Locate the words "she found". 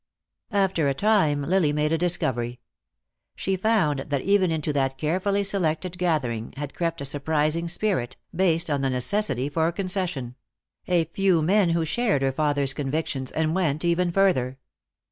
3.35-3.99